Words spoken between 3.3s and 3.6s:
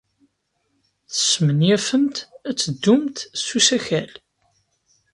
s